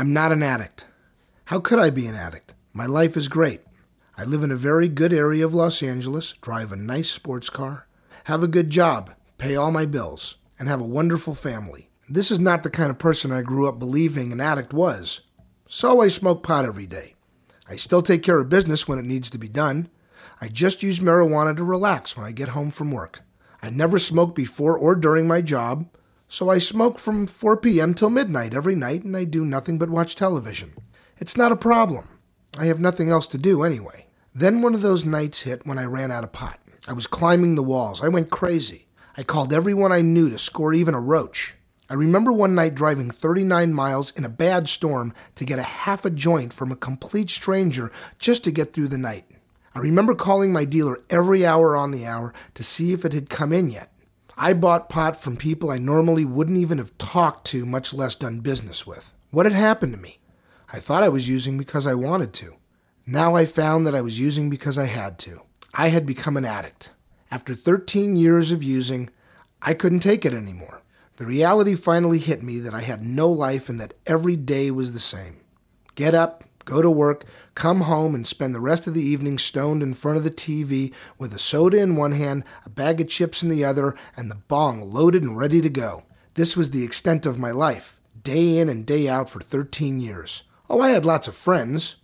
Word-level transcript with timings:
I'm 0.00 0.14
not 0.14 0.32
an 0.32 0.42
addict. 0.42 0.86
How 1.44 1.60
could 1.60 1.78
I 1.78 1.90
be 1.90 2.06
an 2.06 2.14
addict? 2.14 2.54
My 2.72 2.86
life 2.86 3.18
is 3.18 3.28
great. 3.28 3.60
I 4.16 4.24
live 4.24 4.42
in 4.42 4.50
a 4.50 4.56
very 4.56 4.88
good 4.88 5.12
area 5.12 5.44
of 5.44 5.52
Los 5.52 5.82
Angeles, 5.82 6.32
drive 6.40 6.72
a 6.72 6.76
nice 6.76 7.10
sports 7.10 7.50
car, 7.50 7.86
have 8.24 8.42
a 8.42 8.48
good 8.48 8.70
job, 8.70 9.12
pay 9.36 9.56
all 9.56 9.70
my 9.70 9.84
bills, 9.84 10.36
and 10.58 10.68
have 10.68 10.80
a 10.80 10.84
wonderful 10.84 11.34
family. 11.34 11.90
This 12.08 12.30
is 12.30 12.38
not 12.38 12.62
the 12.62 12.70
kind 12.70 12.88
of 12.88 12.98
person 12.98 13.30
I 13.30 13.42
grew 13.42 13.68
up 13.68 13.78
believing 13.78 14.32
an 14.32 14.40
addict 14.40 14.72
was. 14.72 15.20
So 15.68 16.00
I 16.00 16.08
smoke 16.08 16.42
pot 16.42 16.64
every 16.64 16.86
day. 16.86 17.14
I 17.68 17.76
still 17.76 18.00
take 18.00 18.22
care 18.22 18.40
of 18.40 18.48
business 18.48 18.88
when 18.88 18.98
it 18.98 19.04
needs 19.04 19.28
to 19.28 19.38
be 19.38 19.50
done. 19.50 19.90
I 20.40 20.48
just 20.48 20.82
use 20.82 21.00
marijuana 21.00 21.54
to 21.58 21.62
relax 21.62 22.16
when 22.16 22.24
I 22.24 22.32
get 22.32 22.48
home 22.48 22.70
from 22.70 22.90
work. 22.90 23.20
I 23.62 23.68
never 23.68 23.98
smoke 23.98 24.34
before 24.34 24.78
or 24.78 24.94
during 24.94 25.28
my 25.28 25.42
job, 25.42 25.90
so 26.30 26.48
I 26.48 26.58
smoke 26.58 27.00
from 27.00 27.26
4 27.26 27.56
p.m. 27.56 27.92
till 27.92 28.08
midnight 28.08 28.54
every 28.54 28.76
night 28.76 29.02
and 29.02 29.16
I 29.16 29.24
do 29.24 29.44
nothing 29.44 29.78
but 29.78 29.90
watch 29.90 30.14
television. 30.14 30.72
It's 31.18 31.36
not 31.36 31.50
a 31.50 31.56
problem. 31.56 32.08
I 32.56 32.66
have 32.66 32.78
nothing 32.78 33.10
else 33.10 33.26
to 33.28 33.38
do 33.38 33.64
anyway. 33.64 34.06
Then 34.32 34.62
one 34.62 34.72
of 34.76 34.80
those 34.80 35.04
nights 35.04 35.40
hit 35.40 35.66
when 35.66 35.76
I 35.76 35.84
ran 35.86 36.12
out 36.12 36.22
of 36.22 36.30
pot. 36.30 36.60
I 36.86 36.92
was 36.92 37.08
climbing 37.08 37.56
the 37.56 37.64
walls. 37.64 38.00
I 38.00 38.06
went 38.06 38.30
crazy. 38.30 38.86
I 39.16 39.24
called 39.24 39.52
everyone 39.52 39.90
I 39.90 40.02
knew 40.02 40.30
to 40.30 40.38
score 40.38 40.72
even 40.72 40.94
a 40.94 41.00
roach. 41.00 41.56
I 41.88 41.94
remember 41.94 42.32
one 42.32 42.54
night 42.54 42.76
driving 42.76 43.10
39 43.10 43.74
miles 43.74 44.12
in 44.12 44.24
a 44.24 44.28
bad 44.28 44.68
storm 44.68 45.12
to 45.34 45.44
get 45.44 45.58
a 45.58 45.64
half 45.64 46.04
a 46.04 46.10
joint 46.10 46.52
from 46.52 46.70
a 46.70 46.76
complete 46.76 47.30
stranger 47.30 47.90
just 48.20 48.44
to 48.44 48.52
get 48.52 48.72
through 48.72 48.88
the 48.88 48.96
night. 48.96 49.24
I 49.74 49.80
remember 49.80 50.14
calling 50.14 50.52
my 50.52 50.64
dealer 50.64 51.00
every 51.10 51.44
hour 51.44 51.76
on 51.76 51.90
the 51.90 52.06
hour 52.06 52.32
to 52.54 52.62
see 52.62 52.92
if 52.92 53.04
it 53.04 53.12
had 53.12 53.28
come 53.28 53.52
in 53.52 53.68
yet. 53.68 53.89
I 54.42 54.54
bought 54.54 54.88
pot 54.88 55.20
from 55.20 55.36
people 55.36 55.70
I 55.70 55.76
normally 55.76 56.24
wouldn't 56.24 56.56
even 56.56 56.78
have 56.78 56.96
talked 56.96 57.46
to, 57.48 57.66
much 57.66 57.92
less 57.92 58.14
done 58.14 58.40
business 58.40 58.86
with. 58.86 59.12
What 59.30 59.44
had 59.44 59.52
happened 59.52 59.92
to 59.92 59.98
me? 59.98 60.18
I 60.72 60.80
thought 60.80 61.02
I 61.02 61.10
was 61.10 61.28
using 61.28 61.58
because 61.58 61.86
I 61.86 61.92
wanted 61.92 62.32
to. 62.32 62.54
Now 63.06 63.36
I 63.36 63.44
found 63.44 63.86
that 63.86 63.94
I 63.94 64.00
was 64.00 64.18
using 64.18 64.48
because 64.48 64.78
I 64.78 64.86
had 64.86 65.18
to. 65.18 65.42
I 65.74 65.88
had 65.90 66.06
become 66.06 66.38
an 66.38 66.46
addict. 66.46 66.88
After 67.30 67.54
13 67.54 68.16
years 68.16 68.50
of 68.50 68.62
using, 68.62 69.10
I 69.60 69.74
couldn't 69.74 70.00
take 70.00 70.24
it 70.24 70.32
anymore. 70.32 70.80
The 71.16 71.26
reality 71.26 71.74
finally 71.74 72.18
hit 72.18 72.42
me 72.42 72.60
that 72.60 72.72
I 72.72 72.80
had 72.80 73.04
no 73.04 73.28
life 73.28 73.68
and 73.68 73.78
that 73.78 73.92
every 74.06 74.36
day 74.36 74.70
was 74.70 74.92
the 74.92 74.98
same. 74.98 75.36
Get 75.96 76.14
up, 76.14 76.44
go 76.70 76.80
to 76.80 76.90
work, 76.90 77.24
come 77.56 77.82
home, 77.82 78.14
and 78.14 78.24
spend 78.24 78.54
the 78.54 78.60
rest 78.60 78.86
of 78.86 78.94
the 78.94 79.02
evening 79.02 79.38
stoned 79.38 79.82
in 79.82 79.92
front 79.92 80.16
of 80.16 80.22
the 80.22 80.30
TV 80.30 80.94
with 81.18 81.34
a 81.34 81.38
soda 81.38 81.78
in 81.78 81.96
one 81.96 82.12
hand, 82.12 82.44
a 82.64 82.70
bag 82.70 83.00
of 83.00 83.08
chips 83.08 83.42
in 83.42 83.48
the 83.48 83.64
other, 83.64 83.96
and 84.16 84.30
the 84.30 84.36
bong 84.36 84.80
loaded 84.80 85.24
and 85.24 85.36
ready 85.36 85.60
to 85.60 85.68
go. 85.68 86.04
This 86.34 86.56
was 86.56 86.70
the 86.70 86.84
extent 86.84 87.26
of 87.26 87.40
my 87.40 87.50
life, 87.50 88.00
day 88.22 88.58
in 88.58 88.68
and 88.68 88.86
day 88.86 89.08
out 89.08 89.28
for 89.28 89.40
13 89.40 90.00
years. 90.00 90.44
Oh, 90.68 90.80
I 90.80 90.90
had 90.90 91.04
lots 91.04 91.26
of 91.26 91.34
friends. 91.34 91.96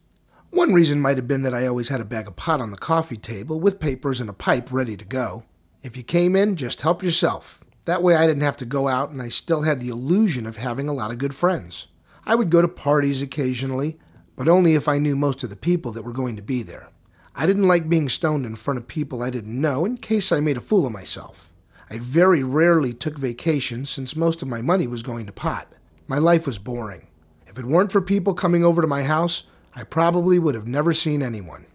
One 0.50 0.74
reason 0.74 1.00
might 1.00 1.16
have 1.16 1.28
been 1.28 1.42
that 1.42 1.54
I 1.54 1.68
always 1.68 1.88
had 1.88 2.00
a 2.00 2.04
bag 2.04 2.26
of 2.26 2.34
pot 2.34 2.60
on 2.60 2.72
the 2.72 2.76
coffee 2.76 3.16
table 3.16 3.60
with 3.60 3.78
papers 3.78 4.20
and 4.20 4.28
a 4.28 4.32
pipe 4.32 4.72
ready 4.72 4.96
to 4.96 5.04
go. 5.04 5.44
If 5.84 5.96
you 5.96 6.02
came 6.02 6.34
in, 6.34 6.56
just 6.56 6.82
help 6.82 7.04
yourself. 7.04 7.62
That 7.84 8.02
way 8.02 8.16
I 8.16 8.26
didn't 8.26 8.42
have 8.42 8.56
to 8.56 8.64
go 8.64 8.88
out 8.88 9.10
and 9.10 9.22
I 9.22 9.28
still 9.28 9.62
had 9.62 9.78
the 9.78 9.90
illusion 9.90 10.44
of 10.44 10.56
having 10.56 10.88
a 10.88 10.92
lot 10.92 11.12
of 11.12 11.18
good 11.18 11.36
friends. 11.36 11.86
I 12.24 12.34
would 12.34 12.50
go 12.50 12.60
to 12.60 12.66
parties 12.66 13.22
occasionally, 13.22 14.00
but 14.36 14.48
only 14.48 14.74
if 14.74 14.86
I 14.86 14.98
knew 14.98 15.16
most 15.16 15.42
of 15.42 15.50
the 15.50 15.56
people 15.56 15.90
that 15.92 16.02
were 16.02 16.12
going 16.12 16.36
to 16.36 16.42
be 16.42 16.62
there. 16.62 16.88
I 17.34 17.46
didn't 17.46 17.66
like 17.66 17.88
being 17.88 18.08
stoned 18.08 18.46
in 18.46 18.56
front 18.56 18.78
of 18.78 18.86
people 18.86 19.22
I 19.22 19.30
didn't 19.30 19.60
know 19.60 19.84
in 19.84 19.98
case 19.98 20.30
I 20.30 20.40
made 20.40 20.56
a 20.56 20.60
fool 20.60 20.86
of 20.86 20.92
myself. 20.92 21.52
I 21.90 21.98
very 21.98 22.42
rarely 22.42 22.92
took 22.92 23.18
vacations 23.18 23.90
since 23.90 24.16
most 24.16 24.42
of 24.42 24.48
my 24.48 24.62
money 24.62 24.86
was 24.86 25.02
going 25.02 25.26
to 25.26 25.32
pot. 25.32 25.72
My 26.08 26.18
life 26.18 26.46
was 26.46 26.58
boring. 26.58 27.06
If 27.46 27.58
it 27.58 27.66
weren't 27.66 27.92
for 27.92 28.00
people 28.00 28.34
coming 28.34 28.64
over 28.64 28.80
to 28.82 28.88
my 28.88 29.02
house, 29.04 29.44
I 29.74 29.84
probably 29.84 30.38
would 30.38 30.54
have 30.54 30.66
never 30.66 30.92
seen 30.92 31.22
anyone. 31.22 31.66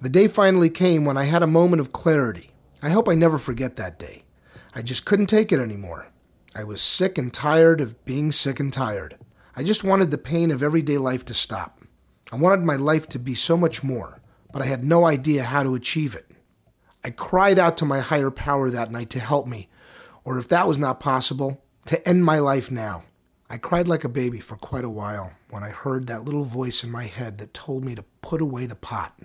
The 0.00 0.08
day 0.08 0.28
finally 0.28 0.70
came 0.70 1.04
when 1.04 1.16
I 1.16 1.24
had 1.24 1.42
a 1.42 1.46
moment 1.46 1.80
of 1.80 1.92
clarity. 1.92 2.50
I 2.82 2.90
hope 2.90 3.08
I 3.08 3.14
never 3.14 3.38
forget 3.38 3.76
that 3.76 3.98
day. 3.98 4.22
I 4.74 4.82
just 4.82 5.04
couldn't 5.04 5.26
take 5.26 5.52
it 5.52 5.60
anymore. 5.60 6.08
I 6.54 6.64
was 6.64 6.80
sick 6.80 7.18
and 7.18 7.32
tired 7.32 7.80
of 7.80 8.02
being 8.04 8.32
sick 8.32 8.60
and 8.60 8.72
tired. 8.72 9.16
I 9.56 9.62
just 9.62 9.84
wanted 9.84 10.10
the 10.10 10.18
pain 10.18 10.50
of 10.50 10.62
everyday 10.62 10.98
life 10.98 11.24
to 11.26 11.34
stop. 11.34 11.79
I 12.32 12.36
wanted 12.36 12.64
my 12.64 12.76
life 12.76 13.08
to 13.08 13.18
be 13.18 13.34
so 13.34 13.56
much 13.56 13.82
more, 13.82 14.20
but 14.52 14.62
I 14.62 14.66
had 14.66 14.84
no 14.84 15.04
idea 15.04 15.44
how 15.44 15.62
to 15.62 15.74
achieve 15.74 16.14
it. 16.14 16.30
I 17.02 17.10
cried 17.10 17.58
out 17.58 17.76
to 17.78 17.84
my 17.84 18.00
higher 18.00 18.30
power 18.30 18.70
that 18.70 18.92
night 18.92 19.10
to 19.10 19.20
help 19.20 19.46
me, 19.46 19.68
or 20.24 20.38
if 20.38 20.48
that 20.48 20.68
was 20.68 20.78
not 20.78 21.00
possible, 21.00 21.62
to 21.86 22.08
end 22.08 22.24
my 22.24 22.38
life 22.38 22.70
now. 22.70 23.04
I 23.48 23.58
cried 23.58 23.88
like 23.88 24.04
a 24.04 24.08
baby 24.08 24.38
for 24.38 24.56
quite 24.56 24.84
a 24.84 24.88
while 24.90 25.32
when 25.48 25.64
I 25.64 25.70
heard 25.70 26.06
that 26.06 26.24
little 26.24 26.44
voice 26.44 26.84
in 26.84 26.90
my 26.90 27.06
head 27.06 27.38
that 27.38 27.52
told 27.52 27.84
me 27.84 27.96
to 27.96 28.04
put 28.22 28.40
away 28.40 28.66
the 28.66 28.76
pot. 28.76 29.18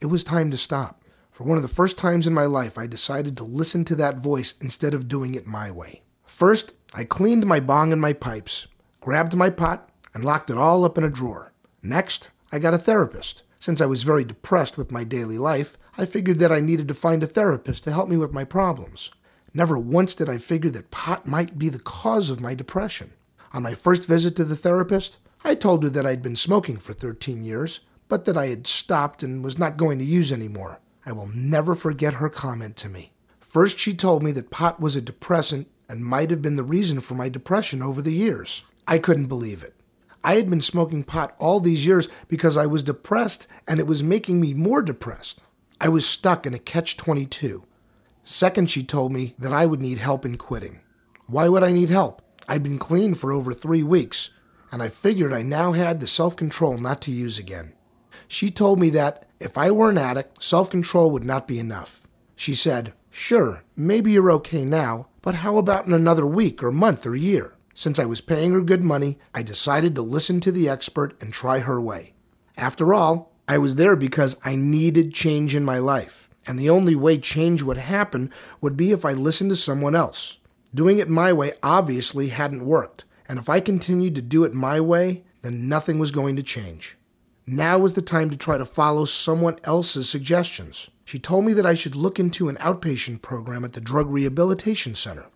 It 0.00 0.06
was 0.06 0.22
time 0.22 0.50
to 0.50 0.58
stop. 0.58 1.02
For 1.30 1.44
one 1.44 1.56
of 1.56 1.62
the 1.62 1.68
first 1.68 1.96
times 1.96 2.26
in 2.26 2.34
my 2.34 2.44
life, 2.44 2.76
I 2.76 2.86
decided 2.86 3.34
to 3.38 3.44
listen 3.44 3.86
to 3.86 3.94
that 3.94 4.18
voice 4.18 4.54
instead 4.60 4.92
of 4.92 5.08
doing 5.08 5.34
it 5.34 5.46
my 5.46 5.70
way. 5.70 6.02
First, 6.26 6.74
I 6.92 7.04
cleaned 7.04 7.46
my 7.46 7.60
bong 7.60 7.92
and 7.92 8.00
my 8.00 8.12
pipes, 8.12 8.66
grabbed 9.00 9.34
my 9.34 9.48
pot, 9.48 9.88
and 10.12 10.22
locked 10.22 10.50
it 10.50 10.58
all 10.58 10.84
up 10.84 10.98
in 10.98 11.04
a 11.04 11.08
drawer. 11.08 11.52
Next, 11.82 12.28
I 12.54 12.58
got 12.58 12.74
a 12.74 12.78
therapist. 12.78 13.42
Since 13.58 13.80
I 13.80 13.86
was 13.86 14.02
very 14.02 14.24
depressed 14.24 14.76
with 14.76 14.92
my 14.92 15.04
daily 15.04 15.38
life, 15.38 15.78
I 15.96 16.04
figured 16.04 16.38
that 16.40 16.52
I 16.52 16.60
needed 16.60 16.86
to 16.88 16.94
find 16.94 17.22
a 17.22 17.26
therapist 17.26 17.84
to 17.84 17.92
help 17.92 18.10
me 18.10 18.18
with 18.18 18.32
my 18.32 18.44
problems. 18.44 19.10
Never 19.54 19.78
once 19.78 20.12
did 20.14 20.28
I 20.28 20.36
figure 20.36 20.70
that 20.72 20.90
pot 20.90 21.26
might 21.26 21.58
be 21.58 21.70
the 21.70 21.78
cause 21.78 22.28
of 22.28 22.42
my 22.42 22.54
depression. 22.54 23.12
On 23.54 23.62
my 23.62 23.72
first 23.72 24.04
visit 24.04 24.36
to 24.36 24.44
the 24.44 24.56
therapist, 24.56 25.16
I 25.42 25.54
told 25.54 25.82
her 25.82 25.88
that 25.90 26.04
I'd 26.04 26.20
been 26.20 26.36
smoking 26.36 26.76
for 26.76 26.92
13 26.92 27.42
years, 27.42 27.80
but 28.08 28.26
that 28.26 28.36
I 28.36 28.48
had 28.48 28.66
stopped 28.66 29.22
and 29.22 29.42
was 29.42 29.58
not 29.58 29.78
going 29.78 29.98
to 29.98 30.04
use 30.04 30.30
anymore. 30.30 30.78
I 31.06 31.12
will 31.12 31.28
never 31.28 31.74
forget 31.74 32.14
her 32.14 32.28
comment 32.28 32.76
to 32.76 32.88
me. 32.90 33.12
First, 33.40 33.78
she 33.78 33.94
told 33.94 34.22
me 34.22 34.32
that 34.32 34.50
pot 34.50 34.78
was 34.78 34.94
a 34.94 35.00
depressant 35.00 35.68
and 35.88 36.04
might 36.04 36.30
have 36.30 36.42
been 36.42 36.56
the 36.56 36.62
reason 36.62 37.00
for 37.00 37.14
my 37.14 37.28
depression 37.30 37.82
over 37.82 38.02
the 38.02 38.12
years. 38.12 38.62
I 38.86 38.98
couldn't 38.98 39.26
believe 39.26 39.62
it. 39.62 39.74
I 40.24 40.36
had 40.36 40.48
been 40.48 40.60
smoking 40.60 41.02
pot 41.02 41.34
all 41.38 41.60
these 41.60 41.84
years 41.84 42.08
because 42.28 42.56
I 42.56 42.66
was 42.66 42.82
depressed 42.82 43.46
and 43.66 43.80
it 43.80 43.86
was 43.86 44.02
making 44.02 44.40
me 44.40 44.54
more 44.54 44.82
depressed. 44.82 45.42
I 45.80 45.88
was 45.88 46.06
stuck 46.06 46.46
in 46.46 46.54
a 46.54 46.58
catch 46.58 46.96
22. 46.96 47.64
Second, 48.22 48.70
she 48.70 48.84
told 48.84 49.12
me 49.12 49.34
that 49.38 49.52
I 49.52 49.66
would 49.66 49.82
need 49.82 49.98
help 49.98 50.24
in 50.24 50.36
quitting. 50.36 50.80
Why 51.26 51.48
would 51.48 51.64
I 51.64 51.72
need 51.72 51.90
help? 51.90 52.22
I'd 52.46 52.62
been 52.62 52.78
clean 52.78 53.14
for 53.14 53.32
over 53.32 53.52
three 53.52 53.82
weeks, 53.82 54.30
and 54.70 54.82
I 54.82 54.88
figured 54.88 55.32
I 55.32 55.42
now 55.42 55.72
had 55.72 55.98
the 55.98 56.06
self 56.06 56.36
control 56.36 56.78
not 56.78 57.00
to 57.02 57.10
use 57.10 57.38
again. 57.38 57.72
She 58.28 58.50
told 58.50 58.78
me 58.78 58.90
that 58.90 59.26
if 59.40 59.58
I 59.58 59.70
were 59.70 59.90
an 59.90 59.98
addict, 59.98 60.42
self 60.42 60.70
control 60.70 61.10
would 61.10 61.24
not 61.24 61.48
be 61.48 61.58
enough. 61.58 62.00
She 62.36 62.54
said, 62.54 62.92
Sure, 63.10 63.62
maybe 63.76 64.12
you're 64.12 64.32
okay 64.32 64.64
now, 64.64 65.08
but 65.20 65.36
how 65.36 65.56
about 65.56 65.86
in 65.86 65.92
another 65.92 66.26
week 66.26 66.62
or 66.62 66.70
month 66.70 67.06
or 67.06 67.14
year? 67.14 67.54
Since 67.74 67.98
I 67.98 68.04
was 68.04 68.20
paying 68.20 68.52
her 68.52 68.60
good 68.60 68.82
money, 68.82 69.18
I 69.34 69.42
decided 69.42 69.94
to 69.94 70.02
listen 70.02 70.40
to 70.40 70.52
the 70.52 70.68
expert 70.68 71.14
and 71.20 71.32
try 71.32 71.60
her 71.60 71.80
way. 71.80 72.12
After 72.56 72.92
all, 72.92 73.32
I 73.48 73.58
was 73.58 73.76
there 73.76 73.96
because 73.96 74.36
I 74.44 74.56
needed 74.56 75.14
change 75.14 75.54
in 75.54 75.64
my 75.64 75.78
life, 75.78 76.28
and 76.46 76.58
the 76.58 76.70
only 76.70 76.94
way 76.94 77.18
change 77.18 77.62
would 77.62 77.78
happen 77.78 78.30
would 78.60 78.76
be 78.76 78.92
if 78.92 79.04
I 79.04 79.12
listened 79.12 79.50
to 79.50 79.56
someone 79.56 79.94
else. 79.94 80.38
Doing 80.74 80.98
it 80.98 81.08
my 81.08 81.32
way 81.32 81.52
obviously 81.62 82.28
hadn't 82.28 82.64
worked, 82.64 83.04
and 83.28 83.38
if 83.38 83.48
I 83.48 83.60
continued 83.60 84.14
to 84.14 84.22
do 84.22 84.44
it 84.44 84.54
my 84.54 84.80
way, 84.80 85.24
then 85.42 85.68
nothing 85.68 85.98
was 85.98 86.10
going 86.10 86.36
to 86.36 86.42
change. 86.42 86.96
Now 87.46 87.78
was 87.78 87.94
the 87.94 88.02
time 88.02 88.30
to 88.30 88.36
try 88.36 88.56
to 88.56 88.64
follow 88.64 89.04
someone 89.04 89.56
else's 89.64 90.08
suggestions. 90.08 90.90
She 91.04 91.18
told 91.18 91.44
me 91.44 91.52
that 91.54 91.66
I 91.66 91.74
should 91.74 91.96
look 91.96 92.20
into 92.20 92.48
an 92.48 92.56
outpatient 92.56 93.20
program 93.20 93.64
at 93.64 93.72
the 93.72 93.80
Drug 93.80 94.08
Rehabilitation 94.08 94.94
Center. 94.94 95.26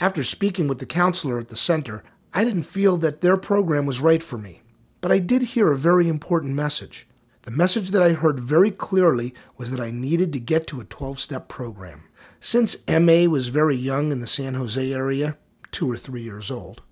After 0.00 0.24
speaking 0.24 0.68
with 0.68 0.78
the 0.78 0.86
counselor 0.86 1.38
at 1.38 1.48
the 1.48 1.56
center, 1.56 2.02
I 2.34 2.44
didn't 2.44 2.64
feel 2.64 2.96
that 2.98 3.20
their 3.20 3.36
program 3.36 3.86
was 3.86 4.00
right 4.00 4.22
for 4.22 4.38
me. 4.38 4.62
But 5.00 5.12
I 5.12 5.18
did 5.18 5.42
hear 5.42 5.70
a 5.70 5.78
very 5.78 6.08
important 6.08 6.54
message. 6.54 7.06
The 7.42 7.50
message 7.50 7.90
that 7.90 8.02
I 8.02 8.12
heard 8.12 8.40
very 8.40 8.70
clearly 8.70 9.34
was 9.56 9.70
that 9.70 9.80
I 9.80 9.90
needed 9.90 10.32
to 10.32 10.40
get 10.40 10.66
to 10.68 10.80
a 10.80 10.84
12 10.84 11.18
step 11.18 11.48
program. 11.48 12.04
Since 12.40 12.76
MA 12.88 13.24
was 13.24 13.48
very 13.48 13.76
young 13.76 14.12
in 14.12 14.20
the 14.20 14.26
San 14.26 14.54
Jose 14.54 14.92
area, 14.92 15.36
two 15.70 15.90
or 15.90 15.96
three 15.96 16.22
years 16.22 16.50
old, 16.50 16.82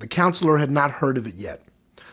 the 0.00 0.08
counselor 0.08 0.58
had 0.58 0.70
not 0.70 0.90
heard 0.90 1.16
of 1.16 1.26
it 1.26 1.36
yet. 1.36 1.62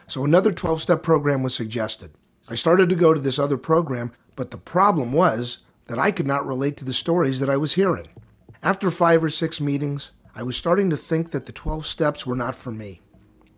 So 0.08 0.24
another 0.24 0.52
12 0.52 0.82
step 0.82 1.04
program 1.04 1.44
was 1.44 1.56
suggested. 1.56 2.12
I 2.48 2.56
started 2.56 2.90
to 2.90 2.96
go 2.96 3.14
to 3.14 3.20
this 3.20 3.40
other 3.40 3.58
program, 3.58 4.12
but 4.36 4.52
the 4.52 4.58
problem 4.58 5.14
was 5.14 5.60
that 5.88 6.00
I 6.00 6.12
could 6.12 6.28
not 6.28 6.46
relate 6.46 6.78
to 6.78 6.86
the 6.86 6.94
stories 6.94 7.40
that 7.40 7.50
I 7.50 7.58
was 7.58 7.74
hearing. 7.74 8.08
After 8.62 8.92
five 8.92 9.24
or 9.24 9.30
six 9.30 9.60
meetings, 9.60 10.12
I 10.40 10.44
was 10.44 10.56
starting 10.56 10.90
to 10.90 10.96
think 10.96 11.32
that 11.32 11.48
the 11.48 11.52
12 11.52 11.86
steps 11.86 12.26
were 12.26 12.34
not 12.34 12.56
for 12.56 12.72
me. 12.72 13.02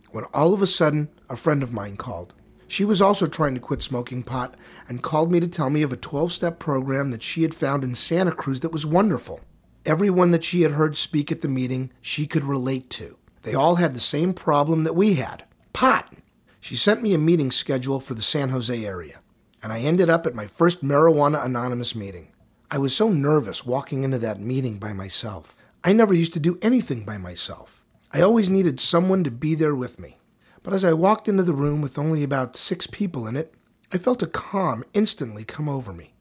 When 0.10 0.24
all 0.34 0.52
of 0.52 0.64
a 0.64 0.66
sudden, 0.66 1.10
a 1.30 1.38
friend 1.38 1.62
of 1.62 1.72
mine 1.72 1.96
called. 1.96 2.34
She 2.68 2.86
was 2.86 3.04
also 3.04 3.28
trying 3.28 3.54
to 3.54 3.60
quit 3.60 3.84
smoking 3.84 4.24
pot 4.24 4.56
and 4.90 5.04
called 5.04 5.32
me 5.32 5.40
to 5.42 5.48
tell 5.48 5.70
me 5.70 5.84
of 5.84 5.94
a 5.94 5.96
12 5.96 6.34
step 6.34 6.58
program 6.58 7.12
that 7.12 7.22
she 7.22 7.44
had 7.44 7.54
found 7.54 7.84
in 7.84 7.94
Santa 7.94 8.32
Cruz 8.32 8.62
that 8.62 8.72
was 8.72 8.84
wonderful. 8.84 9.42
Everyone 9.86 10.32
that 10.32 10.44
she 10.44 10.64
had 10.64 10.72
heard 10.72 10.98
speak 10.98 11.32
at 11.32 11.42
the 11.42 11.48
meeting, 11.48 11.92
she 12.02 12.26
could 12.26 12.44
relate 12.44 12.90
to. 12.90 13.16
They 13.44 13.54
all 13.54 13.76
had 13.76 13.94
the 13.94 14.00
same 14.00 14.34
problem 14.34 14.84
that 14.84 14.96
we 14.96 15.14
had 15.14 15.44
pot. 15.74 16.12
She 16.60 16.76
sent 16.76 17.04
me 17.04 17.14
a 17.14 17.20
meeting 17.20 17.52
schedule 17.52 18.00
for 18.00 18.16
the 18.16 18.24
San 18.24 18.50
Jose 18.50 18.84
area, 18.84 19.20
and 19.62 19.72
I 19.72 19.82
ended 19.82 20.10
up 20.10 20.26
at 20.26 20.34
my 20.34 20.48
first 20.48 20.84
Marijuana 20.84 21.46
Anonymous 21.46 21.94
meeting. 21.94 22.30
I 22.72 22.80
was 22.80 22.96
so 22.96 23.10
nervous 23.10 23.68
walking 23.68 24.04
into 24.04 24.18
that 24.18 24.40
meeting 24.40 24.80
by 24.80 24.94
myself. 24.94 25.61
I 25.84 25.94
never 25.94 26.14
used 26.14 26.34
to 26.34 26.40
do 26.40 26.60
anything 26.62 27.06
by 27.06 27.18
myself. 27.18 27.84
I 28.12 28.22
always 28.22 28.52
needed 28.52 28.80
someone 28.80 29.24
to 29.24 29.32
be 29.32 29.56
there 29.56 29.76
with 29.76 29.98
me. 30.00 30.20
But 30.62 30.74
as 30.74 30.84
I 30.84 30.94
walked 30.94 31.28
into 31.28 31.42
the 31.42 31.54
room 31.54 31.82
with 31.82 31.98
only 31.98 32.24
about 32.24 32.56
six 32.56 32.86
people 32.86 33.26
in 33.26 33.36
it, 33.36 33.56
I 33.92 33.98
felt 33.98 34.22
a 34.22 34.28
calm 34.28 34.84
instantly 34.94 35.44
come 35.44 35.68
over 35.68 35.92
me. 35.92 36.14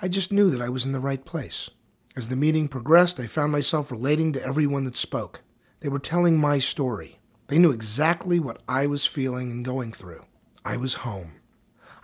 I 0.00 0.06
just 0.06 0.32
knew 0.32 0.50
that 0.50 0.62
I 0.62 0.68
was 0.68 0.84
in 0.84 0.92
the 0.92 1.00
right 1.00 1.24
place. 1.24 1.68
As 2.14 2.28
the 2.28 2.36
meeting 2.36 2.68
progressed, 2.68 3.18
I 3.18 3.26
found 3.26 3.50
myself 3.50 3.90
relating 3.90 4.32
to 4.34 4.44
everyone 4.44 4.84
that 4.84 4.96
spoke. 4.96 5.40
They 5.80 5.88
were 5.88 5.98
telling 5.98 6.38
my 6.38 6.60
story. 6.60 7.18
They 7.48 7.58
knew 7.58 7.72
exactly 7.72 8.38
what 8.38 8.62
I 8.68 8.86
was 8.86 9.04
feeling 9.04 9.50
and 9.50 9.64
going 9.64 9.92
through. 9.92 10.24
I 10.64 10.76
was 10.76 10.94
home. 10.94 11.32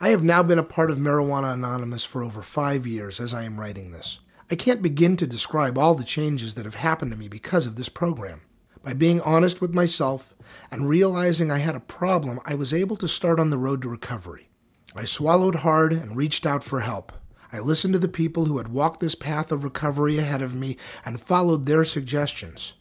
I 0.01 0.09
have 0.09 0.25
now 0.25 0.43
been 0.43 0.59
a 0.59 0.65
part 0.65 0.91
of 0.91 0.99
Marijuana 0.99 1.55
Anonymous 1.55 2.05
for 2.05 2.25
over 2.25 2.43
five 2.43 2.87
years 2.87 3.21
as 3.21 3.33
I 3.33 3.45
am 3.45 3.61
writing 3.61 3.93
this. 3.93 4.19
I 4.51 4.57
can't 4.57 4.83
begin 4.83 5.17
to 5.17 5.27
describe 5.27 5.79
all 5.79 5.95
the 5.95 6.05
changes 6.05 6.55
that 6.55 6.67
have 6.67 6.75
happened 6.75 7.11
to 7.13 7.17
me 7.17 7.29
because 7.29 7.67
of 7.67 7.77
this 7.77 7.89
program. 7.89 8.43
By 8.83 8.93
being 8.93 9.23
honest 9.23 9.63
with 9.63 9.73
myself 9.73 10.35
and 10.71 10.87
realizing 10.87 11.51
I 11.51 11.59
had 11.59 11.75
a 11.75 11.81
problem, 11.81 12.39
I 12.45 12.55
was 12.55 12.75
able 12.75 12.97
to 12.99 13.09
start 13.09 13.41
on 13.41 13.49
the 13.49 13.57
road 13.57 13.81
to 13.83 13.89
recovery. 13.89 14.51
I 14.95 15.05
swallowed 15.05 15.57
hard 15.57 15.95
and 15.95 16.15
reached 16.15 16.45
out 16.45 16.63
for 16.63 16.81
help. 16.81 17.11
I 17.55 17.59
listened 17.61 17.95
to 17.95 17.99
the 17.99 18.07
people 18.07 18.45
who 18.45 18.59
had 18.59 18.69
walked 18.69 19.01
this 19.01 19.15
path 19.15 19.51
of 19.51 19.65
recovery 19.65 20.19
ahead 20.19 20.43
of 20.43 20.55
me 20.55 20.77
and 21.07 21.19
followed 21.19 21.65
their 21.65 21.87
suggestions. 21.87 22.75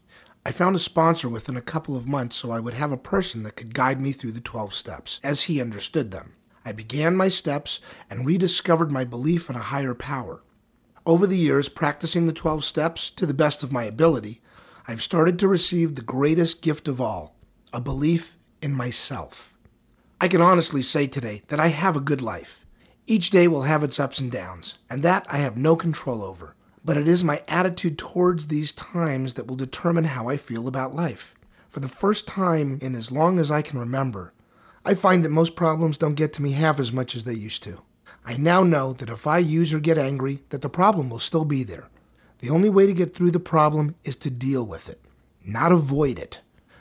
I 0.45 0.51
found 0.51 0.75
a 0.75 0.79
sponsor 0.79 1.29
within 1.29 1.55
a 1.55 1.61
couple 1.61 1.95
of 1.95 2.07
months 2.07 2.35
so 2.35 2.51
I 2.51 2.59
would 2.59 2.73
have 2.73 2.91
a 2.91 2.97
person 2.97 3.43
that 3.43 3.55
could 3.55 3.73
guide 3.73 4.01
me 4.01 4.11
through 4.11 4.33
the 4.33 4.41
12 4.41 4.73
steps, 4.73 5.21
as 5.23 5.43
he 5.43 5.61
understood 5.61 6.11
them. 6.11 6.33
I 6.65 6.73
began 6.73 7.15
my 7.15 7.29
steps 7.29 7.79
and 8.09 8.25
rediscovered 8.25 8.91
my 8.91 9.05
belief 9.05 9.49
in 9.49 9.55
a 9.55 9.59
higher 9.59 9.95
power. 9.95 10.41
Over 11.05 11.27
the 11.27 11.37
years, 11.37 11.67
practicing 11.67 12.27
the 12.27 12.33
12 12.33 12.63
steps 12.63 13.09
to 13.09 13.25
the 13.25 13.33
best 13.33 13.61
of 13.61 13.73
my 13.73 13.83
ability, 13.83 14.41
I've 14.87 15.03
started 15.03 15.37
to 15.39 15.49
receive 15.49 15.95
the 15.95 16.01
greatest 16.01 16.61
gift 16.61 16.87
of 16.87 17.01
all 17.01 17.35
a 17.73 17.81
belief 17.81 18.37
in 18.61 18.73
myself. 18.73 19.57
I 20.21 20.29
can 20.29 20.39
honestly 20.39 20.81
say 20.81 21.07
today 21.07 21.41
that 21.47 21.59
I 21.59 21.69
have 21.69 21.97
a 21.97 22.01
good 22.01 22.21
life. 22.21 22.65
Each 23.05 23.29
day 23.29 23.49
will 23.49 23.63
have 23.63 23.83
its 23.83 23.99
ups 23.99 24.19
and 24.19 24.31
downs, 24.31 24.77
and 24.89 25.03
that 25.03 25.25
I 25.27 25.39
have 25.39 25.57
no 25.57 25.75
control 25.75 26.23
over. 26.23 26.55
But 26.85 26.95
it 26.95 27.07
is 27.07 27.23
my 27.23 27.41
attitude 27.49 27.97
towards 27.97 28.47
these 28.47 28.71
times 28.71 29.33
that 29.33 29.47
will 29.47 29.57
determine 29.57 30.05
how 30.05 30.29
I 30.29 30.37
feel 30.37 30.69
about 30.69 30.95
life. 30.95 31.35
For 31.67 31.81
the 31.81 31.89
first 31.89 32.27
time 32.27 32.79
in 32.81 32.95
as 32.95 33.11
long 33.11 33.39
as 33.39 33.51
I 33.51 33.61
can 33.61 33.79
remember, 33.79 34.31
I 34.85 34.93
find 34.93 35.25
that 35.25 35.31
most 35.31 35.55
problems 35.57 35.97
don't 35.97 36.15
get 36.15 36.31
to 36.33 36.41
me 36.41 36.51
half 36.51 36.79
as 36.79 36.93
much 36.93 37.13
as 37.13 37.25
they 37.25 37.33
used 37.33 37.63
to. 37.63 37.81
I 38.25 38.37
now 38.37 38.63
know 38.63 38.93
that 38.93 39.09
if 39.09 39.27
I 39.27 39.39
use 39.39 39.73
or 39.73 39.79
get 39.79 39.97
angry, 39.97 40.43
that 40.49 40.61
the 40.61 40.69
problem 40.69 41.09
will 41.09 41.19
still 41.19 41.43
be 41.43 41.63
there. 41.63 41.89
The 42.39 42.49
only 42.49 42.69
way 42.69 42.85
to 42.85 42.93
get 42.93 43.13
through 43.13 43.31
the 43.31 43.39
problem 43.39 43.95
is 44.03 44.15
to 44.17 44.29
deal 44.29 44.65
with 44.65 44.89
it, 44.89 45.01
not 45.45 45.71
avoid 45.71 46.19
it. 46.19 46.39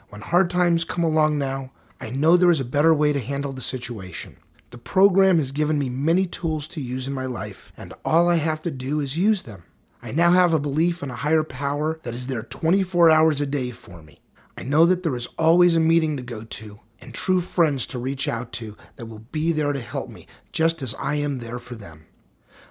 When 0.09 0.21
hard 0.21 0.49
times 0.49 0.83
come 0.83 1.03
along 1.03 1.37
now, 1.37 1.71
I 1.99 2.09
know 2.09 2.37
there 2.37 2.51
is 2.51 2.59
a 2.59 2.65
better 2.65 2.93
way 2.93 3.13
to 3.13 3.19
handle 3.19 3.51
the 3.51 3.61
situation. 3.61 4.37
The 4.71 4.77
program 4.77 5.37
has 5.37 5.51
given 5.51 5.77
me 5.77 5.89
many 5.89 6.25
tools 6.25 6.67
to 6.69 6.81
use 6.81 7.07
in 7.07 7.13
my 7.13 7.25
life, 7.25 7.71
and 7.77 7.93
all 8.03 8.27
I 8.27 8.35
have 8.35 8.61
to 8.61 8.71
do 8.71 8.99
is 8.99 9.17
use 9.17 9.43
them. 9.43 9.63
I 10.01 10.11
now 10.11 10.31
have 10.31 10.53
a 10.53 10.59
belief 10.59 11.01
in 11.01 11.11
a 11.11 11.15
higher 11.15 11.43
power 11.43 11.99
that 12.03 12.13
is 12.13 12.27
there 12.27 12.43
24 12.43 13.09
hours 13.09 13.39
a 13.39 13.45
day 13.45 13.71
for 13.71 14.01
me. 14.01 14.19
I 14.57 14.63
know 14.63 14.85
that 14.85 15.03
there 15.03 15.15
is 15.15 15.27
always 15.37 15.75
a 15.75 15.79
meeting 15.79 16.17
to 16.17 16.23
go 16.23 16.43
to 16.43 16.79
and 17.03 17.13
true 17.13 17.41
friends 17.41 17.85
to 17.85 17.99
reach 17.99 18.27
out 18.27 18.51
to 18.53 18.77
that 18.95 19.05
will 19.05 19.19
be 19.19 19.51
there 19.51 19.73
to 19.73 19.81
help 19.81 20.09
me, 20.09 20.25
just 20.51 20.81
as 20.81 20.95
I 20.95 21.15
am 21.15 21.39
there 21.39 21.59
for 21.59 21.75
them. 21.75 22.05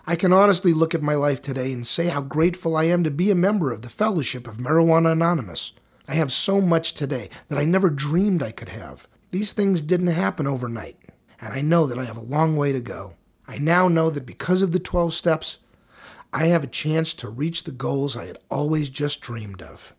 I 0.07 0.17
can 0.17 0.33
honestly 0.33 0.73
look 0.73 0.95
at 0.95 1.03
my 1.03 1.15
life 1.15 1.41
today 1.41 1.73
and 1.73 1.87
say 1.87 2.07
how 2.07 2.23
grateful 2.23 2.75
I 2.75 2.85
am 2.85 3.05
to 3.05 3.11
be 3.11 3.31
a 3.31 3.37
member 3.37 3.71
of 3.71 3.83
the 3.83 3.91
Fellowship 3.91 4.49
of 4.49 4.57
Marijuana 4.57 5.13
Anonymous. 5.13 5.73
I 6.09 6.15
have 6.15 6.33
so 6.33 6.61
much 6.61 6.95
today 6.95 7.29
that 7.49 7.59
I 7.59 7.65
never 7.65 7.91
dreamed 7.91 8.43
I 8.43 8.51
could 8.51 8.71
have. 8.71 9.07
These 9.31 9.53
things 9.53 9.83
didn't 9.83 10.09
happen 10.09 10.47
overnight, 10.47 10.99
and 11.41 11.53
I 11.53 11.61
know 11.61 11.87
that 11.87 11.99
I 11.99 12.05
have 12.05 12.17
a 12.17 12.23
long 12.23 12.57
way 12.57 12.73
to 12.73 12.81
go. 12.81 13.15
I 13.47 13.59
now 13.59 13.87
know 13.87 14.11
that 14.11 14.27
because 14.27 14.63
of 14.63 14.73
the 14.73 14.81
12 14.81 15.15
steps, 15.15 15.59
I 16.33 16.47
have 16.47 16.65
a 16.65 16.69
chance 16.69 17.13
to 17.15 17.29
reach 17.29 17.65
the 17.65 17.71
goals 17.71 18.17
I 18.17 18.27
had 18.27 18.39
always 18.51 18.89
just 18.89 19.21
dreamed 19.21 19.63
of. 19.63 19.93